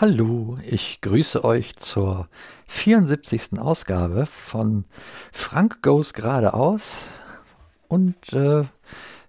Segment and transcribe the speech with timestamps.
[0.00, 2.30] Hallo, ich grüße euch zur
[2.68, 3.58] 74.
[3.58, 4.86] Ausgabe von
[5.30, 7.04] Frank Goes geradeaus.
[7.86, 8.64] Und äh,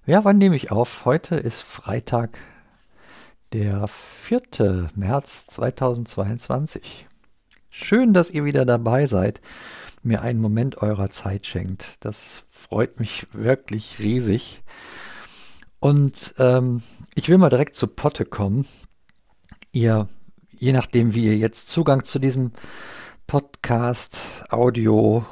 [0.05, 1.03] ja, wann nehme ich auf?
[1.03, 2.38] Heute ist Freitag,
[3.52, 4.88] der 4.
[4.95, 7.05] März 2022.
[7.69, 9.41] Schön, dass ihr wieder dabei seid,
[10.03, 12.05] mir einen Moment eurer Zeit schenkt.
[12.05, 14.63] Das freut mich wirklich riesig.
[15.81, 16.81] Und ähm,
[17.13, 18.66] ich will mal direkt zu Potte kommen.
[19.73, 20.08] Ihr
[20.61, 22.51] je nachdem, wie ihr jetzt Zugang zu diesem
[23.25, 24.19] Podcast,
[24.49, 25.25] Audio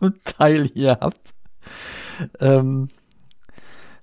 [0.24, 1.34] Teil hier habt,
[2.40, 2.88] ähm,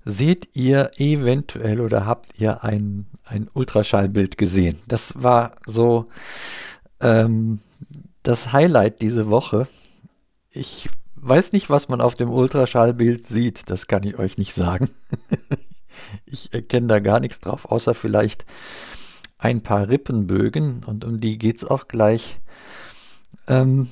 [0.05, 4.77] seht ihr eventuell oder habt ihr ein, ein Ultraschallbild gesehen.
[4.87, 6.09] Das war so
[6.99, 7.59] ähm,
[8.21, 9.67] das Highlight diese Woche.
[10.51, 13.67] Ich weiß nicht, was man auf dem Ultraschallbild sieht.
[13.71, 14.91] Das kann ich euch nicht sagen.
[16.27, 18.45] ich erkenne da gar nichts drauf, außer vielleicht
[19.45, 22.39] ein paar Rippenbögen und um die geht es auch gleich.
[23.47, 23.89] Ähm,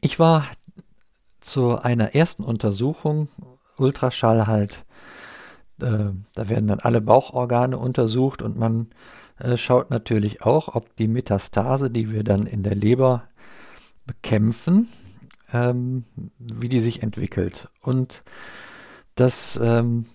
[0.00, 0.48] ich war
[1.40, 3.28] zu einer ersten Untersuchung,
[3.76, 4.84] Ultraschall halt,
[5.80, 8.88] äh, da werden dann alle Bauchorgane untersucht und man
[9.38, 13.22] äh, schaut natürlich auch, ob die Metastase, die wir dann in der Leber
[14.06, 14.88] bekämpfen,
[15.52, 16.04] ähm,
[16.38, 17.68] wie die sich entwickelt.
[17.80, 18.24] Und
[19.14, 20.06] das, ähm,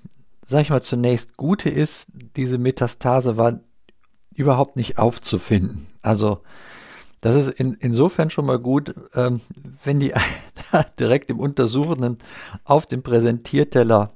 [0.45, 3.61] sag ich mal, zunächst Gute ist, diese Metastase war
[4.37, 5.87] überhaupt nicht aufzufinden.
[6.01, 6.41] Also
[7.21, 9.41] das ist in, insofern schon mal gut, ähm,
[9.83, 10.13] wenn die
[10.99, 12.19] direkt im Untersuchenden
[12.63, 14.11] auf dem Präsentierteller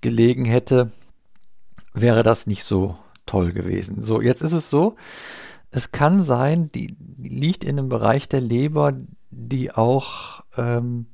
[0.00, 0.92] gelegen hätte,
[1.92, 2.96] wäre das nicht so
[3.26, 4.04] toll gewesen.
[4.04, 4.96] So, jetzt ist es so,
[5.72, 8.94] es kann sein, die, liegt in einem Bereich der Leber,
[9.30, 11.06] die auch, ähm,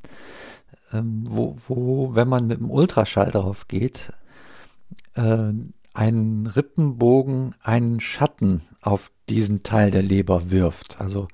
[0.93, 4.13] ähm, wo, wo, wenn man mit dem Ultraschall drauf geht,
[5.15, 5.53] äh,
[5.95, 11.01] einen Rippenbogen einen Schatten auf diesen Teil der Leber wirft.
[11.01, 11.29] Also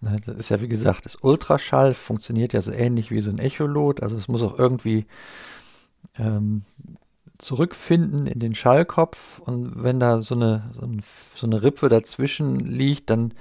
[0.00, 3.38] ne, das ist ja wie gesagt, das Ultraschall funktioniert ja so ähnlich wie so ein
[3.38, 4.02] Echolot.
[4.02, 5.06] Also es muss auch irgendwie
[6.18, 6.62] ähm,
[7.38, 11.02] zurückfinden in den Schallkopf und wenn da so eine, so, ein,
[11.34, 13.32] so eine Rippe dazwischen liegt, dann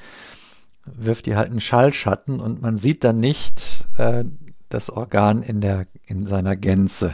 [0.86, 4.24] wirft die halt einen Schallschatten und man sieht dann nicht äh,
[4.70, 7.14] das Organ in, der, in seiner Gänze.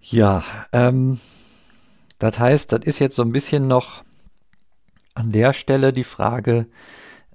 [0.00, 1.20] Ja, ähm,
[2.18, 4.04] das heißt, das ist jetzt so ein bisschen noch
[5.14, 6.66] an der Stelle die Frage,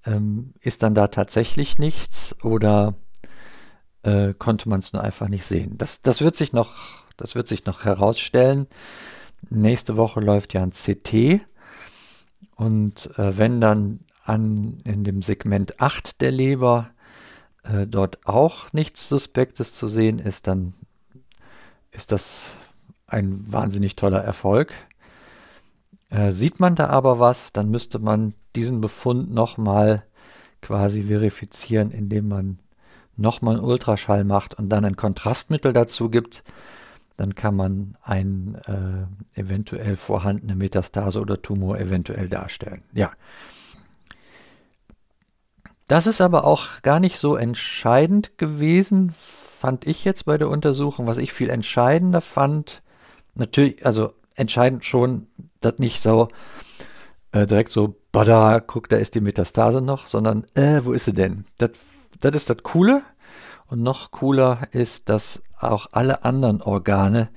[0.06, 2.96] ähm, ist dann da tatsächlich nichts oder
[4.04, 5.78] äh, konnte man es nur einfach nicht sehen?
[5.78, 8.68] Das, das, wird sich noch, das wird sich noch herausstellen.
[9.50, 11.42] Nächste Woche läuft ja ein CT
[12.56, 16.92] und äh, wenn dann an, in dem Segment 8 der Leber
[17.64, 20.74] äh, dort auch nichts Suspektes zu sehen ist, dann
[21.92, 22.52] ist das
[23.10, 24.74] ein wahnsinnig toller Erfolg.
[26.10, 30.04] Äh, sieht man da aber was, dann müsste man diesen Befund nochmal
[30.62, 32.60] quasi verifizieren, indem man
[33.16, 36.44] nochmal einen Ultraschall macht und dann ein Kontrastmittel dazu gibt.
[37.18, 42.82] Dann kann man eine äh, eventuell vorhandene Metastase oder Tumor eventuell darstellen.
[42.94, 43.12] Ja.
[45.88, 51.08] Das ist aber auch gar nicht so entscheidend gewesen, fand ich jetzt bei der Untersuchung.
[51.08, 52.82] Was ich viel entscheidender fand,
[53.36, 55.28] natürlich, also entscheidend schon,
[55.62, 56.30] dass nicht so
[57.32, 61.14] äh, direkt so, bada, guck, da ist die Metastase noch, sondern, äh, wo ist sie
[61.14, 61.46] denn?
[61.58, 61.72] Das,
[62.20, 63.04] das ist das Coole.
[63.68, 67.30] Und noch cooler ist, dass auch alle anderen Organe,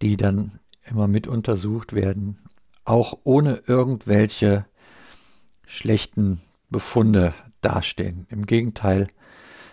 [0.00, 2.38] die dann immer mit untersucht werden,
[2.84, 4.64] auch ohne irgendwelche
[5.66, 6.40] schlechten
[6.70, 8.26] Befunde dastehen.
[8.30, 9.08] Im Gegenteil,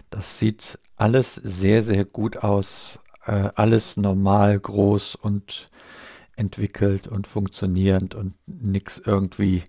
[0.09, 5.67] das sieht alles sehr, sehr gut aus äh, alles normal, groß und
[6.35, 9.63] entwickelt und funktionierend und nichts irgendwie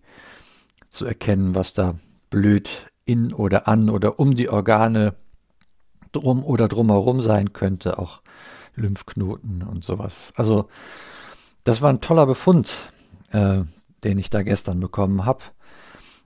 [0.88, 1.96] zu erkennen, was da
[2.30, 2.70] blöd
[3.04, 5.14] in oder an oder um die Organe
[6.12, 8.22] drum oder drumherum sein könnte, auch
[8.76, 10.32] Lymphknoten und sowas.
[10.36, 10.68] Also
[11.64, 12.72] das war ein toller Befund,
[13.30, 13.62] äh,
[14.04, 15.44] den ich da gestern bekommen habe.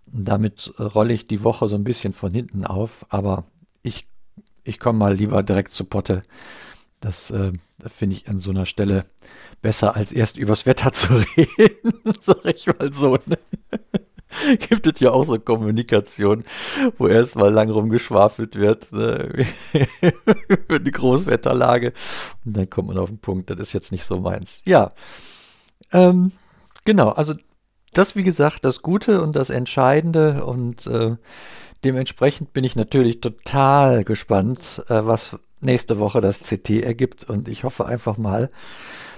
[0.06, 3.44] Damit rolle ich die Woche so ein bisschen von hinten auf, aber
[3.82, 4.06] ich,
[4.62, 6.23] ich komme mal lieber direkt zu Potte
[7.05, 7.53] das äh,
[7.95, 9.05] finde ich an so einer Stelle
[9.61, 13.19] besser, als erst übers Wetter zu reden, sag ich mal so.
[13.27, 13.39] Ne?
[14.59, 16.45] Gibt es ja auch so Kommunikation,
[16.97, 19.47] wo erstmal lang rumgeschwafelt wird ne?
[20.49, 21.93] über die Großwetterlage
[22.45, 24.61] und dann kommt man auf den Punkt, das ist jetzt nicht so meins.
[24.65, 24.91] Ja,
[25.93, 26.33] ähm,
[26.85, 27.35] genau, also
[27.93, 31.17] das wie gesagt das Gute und das Entscheidende und äh,
[31.85, 37.25] dementsprechend bin ich natürlich total gespannt, äh, was nächste Woche das CT ergibt.
[37.25, 38.50] Und ich hoffe einfach mal,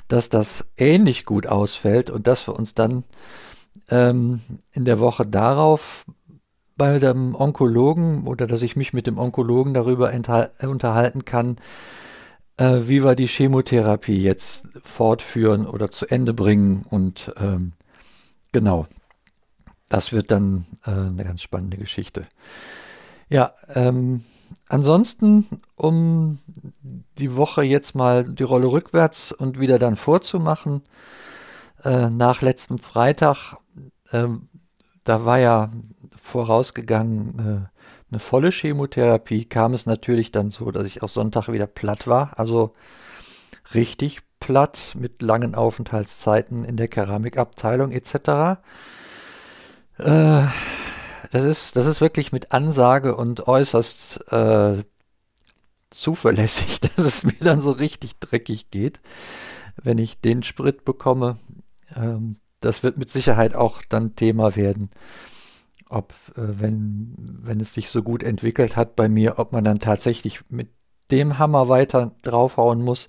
[0.09, 3.05] dass das ähnlich gut ausfällt und dass wir uns dann
[3.91, 4.41] ähm,
[4.73, 6.07] in der Woche darauf
[6.77, 11.57] bei dem Onkologen oder dass ich mich mit dem Onkologen darüber unterhalten kann,
[12.59, 16.85] äh, wie wir die Chemotherapie jetzt fortführen oder zu Ende bringen.
[16.89, 17.73] Und ähm,
[18.53, 18.87] genau,
[19.89, 22.27] das wird dann äh, eine ganz spannende Geschichte.
[23.29, 24.25] Ja, ähm,
[24.69, 25.47] ansonsten,
[25.77, 26.39] um
[27.19, 30.83] die Woche jetzt mal die Rolle rückwärts und wieder dann vorzumachen,
[31.85, 33.57] äh, nach letztem Freitag,
[34.11, 34.29] äh,
[35.05, 35.71] da war ja
[36.21, 37.77] vorausgegangen äh,
[38.11, 42.39] eine volle Chemotherapie, kam es natürlich dann so, dass ich auch Sonntag wieder platt war,
[42.39, 42.73] also
[43.75, 48.61] richtig platt mit langen Aufenthaltszeiten in der Keramikabteilung etc.
[49.99, 50.47] Äh,
[51.31, 54.83] das ist, das ist wirklich mit Ansage und äußerst äh,
[55.91, 59.01] zuverlässig, dass es mir dann so richtig dreckig geht,
[59.83, 61.39] wenn ich den Sprit bekomme.
[61.95, 64.91] Ähm, das wird mit Sicherheit auch dann Thema werden,
[65.89, 69.79] ob, äh, wenn, wenn es sich so gut entwickelt hat bei mir, ob man dann
[69.79, 70.69] tatsächlich mit
[71.11, 73.09] dem Hammer weiter draufhauen muss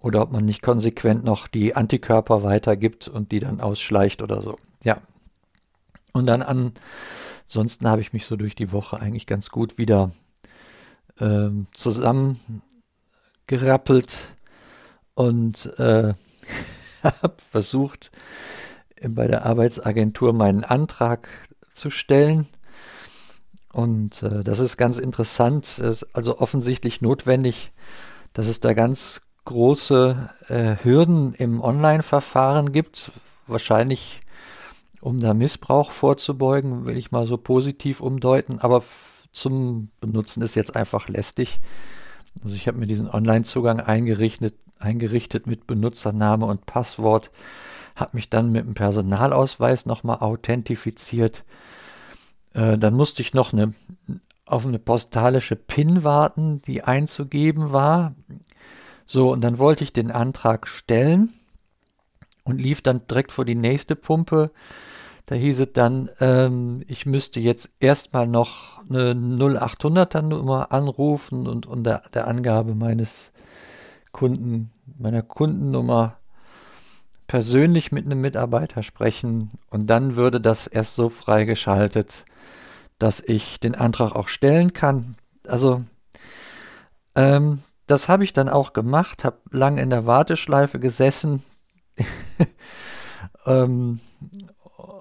[0.00, 4.56] oder ob man nicht konsequent noch die Antikörper weitergibt und die dann ausschleicht oder so.
[4.82, 5.02] Ja.
[6.12, 6.42] Und dann
[7.44, 10.12] ansonsten habe ich mich so durch die Woche eigentlich ganz gut wieder
[11.20, 14.18] ähm, zusammengerappelt
[15.14, 16.14] und äh,
[17.02, 18.10] habe versucht,
[19.08, 21.28] bei der Arbeitsagentur meinen Antrag
[21.74, 22.46] zu stellen.
[23.72, 27.72] Und äh, das ist ganz interessant, es ist also offensichtlich notwendig,
[28.32, 33.12] dass es da ganz große äh, Hürden im Online-Verfahren gibt,
[33.46, 34.20] wahrscheinlich
[35.02, 38.82] um da Missbrauch vorzubeugen, will ich mal so positiv umdeuten, aber
[39.32, 41.60] zum Benutzen ist jetzt einfach lästig.
[42.42, 47.30] Also ich habe mir diesen Online-Zugang eingerichtet, eingerichtet mit Benutzername und Passwort,
[47.96, 51.44] habe mich dann mit dem Personalausweis nochmal authentifiziert.
[52.54, 53.74] Äh, dann musste ich noch eine,
[54.46, 58.14] auf eine postalische PIN warten, die einzugeben war.
[59.04, 61.32] So, und dann wollte ich den Antrag stellen
[62.44, 64.52] und lief dann direkt vor die nächste Pumpe.
[65.26, 71.66] Da hieß es dann, ähm, ich müsste jetzt erstmal noch eine 0800er Nummer anrufen und
[71.66, 73.32] unter der Angabe meines
[74.10, 76.16] Kunden, meiner Kundennummer
[77.26, 82.26] persönlich mit einem Mitarbeiter sprechen und dann würde das erst so freigeschaltet,
[82.98, 85.16] dass ich den Antrag auch stellen kann.
[85.46, 85.82] Also
[87.14, 91.42] ähm, das habe ich dann auch gemacht, habe lang in der Warteschleife gesessen,
[93.46, 94.00] ähm,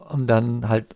[0.10, 0.95] um dann halt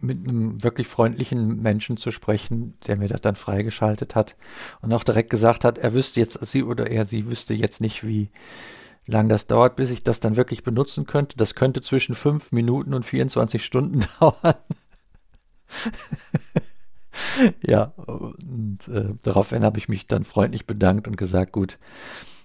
[0.00, 4.36] mit einem wirklich freundlichen Menschen zu sprechen, der mir das dann freigeschaltet hat
[4.80, 8.06] und auch direkt gesagt hat, er wüsste jetzt, sie oder er, sie wüsste jetzt nicht,
[8.06, 8.30] wie
[9.06, 11.36] lang das dauert, bis ich das dann wirklich benutzen könnte.
[11.36, 14.54] Das könnte zwischen 5 Minuten und 24 Stunden dauern.
[17.66, 21.78] ja, und äh, daraufhin habe ich mich dann freundlich bedankt und gesagt, gut,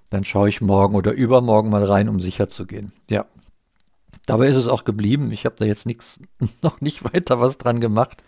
[0.09, 2.91] dann schaue ich morgen oder übermorgen mal rein, um sicher zu gehen.
[3.09, 3.25] Ja.
[4.27, 5.31] Dabei ist es auch geblieben.
[5.31, 6.19] Ich habe da jetzt nichts,
[6.61, 8.23] noch nicht weiter was dran gemacht.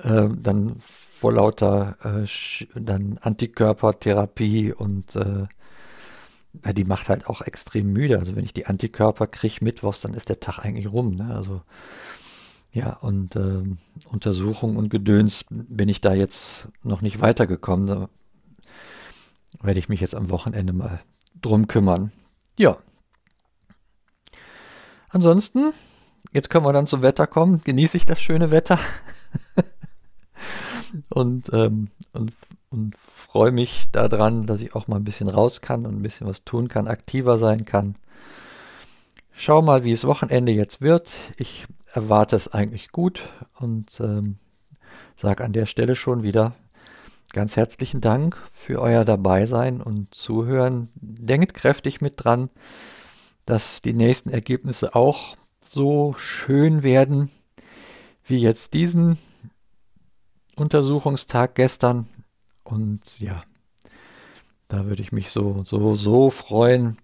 [0.00, 2.26] Äh, dann vor lauter äh,
[2.74, 5.46] dann Antikörpertherapie und äh,
[6.72, 8.18] die macht halt auch extrem müde.
[8.18, 11.14] Also wenn ich die Antikörper kriege mittwochs, dann ist der Tag eigentlich rum.
[11.14, 11.34] Ne?
[11.34, 11.62] Also
[12.72, 13.62] ja, und äh,
[14.06, 17.86] Untersuchung und Gedöns bin ich da jetzt noch nicht weitergekommen.
[17.86, 18.08] Da
[19.62, 21.00] werde ich mich jetzt am Wochenende mal
[21.40, 22.12] drum kümmern.
[22.56, 22.76] Ja.
[25.10, 25.72] Ansonsten,
[26.32, 27.60] jetzt können wir dann zum Wetter kommen.
[27.62, 28.78] Genieße ich das schöne Wetter.
[31.10, 32.32] und, ähm, und,
[32.70, 36.26] und freue mich daran, dass ich auch mal ein bisschen raus kann und ein bisschen
[36.26, 37.96] was tun kann, aktiver sein kann.
[39.32, 41.12] Schau mal, wie es Wochenende jetzt wird.
[41.36, 44.36] Ich erwarte es eigentlich gut und ähm,
[45.16, 46.54] sage an der Stelle schon wieder
[47.32, 50.88] ganz herzlichen Dank für euer Dabeisein und Zuhören.
[50.94, 52.50] Denkt kräftig mit dran,
[53.46, 57.30] dass die nächsten Ergebnisse auch so schön werden
[58.24, 59.18] wie jetzt diesen
[60.56, 62.06] Untersuchungstag gestern.
[62.62, 63.42] Und ja,
[64.68, 66.96] da würde ich mich so, so, so freuen,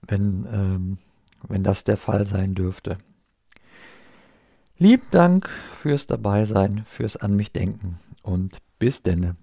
[0.00, 0.98] wenn, ähm,
[1.46, 2.96] wenn das der Fall sein dürfte.
[4.78, 5.48] Lieben Dank
[5.80, 9.36] fürs Dabeisein, fürs An mich denken und bis denne.